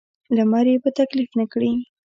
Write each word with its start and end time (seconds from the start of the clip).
لمر 0.35 0.65
یې 0.71 0.77
په 0.83 0.89
تکلیف 0.99 1.29
نه 1.39 1.45
کړي. 1.51 1.71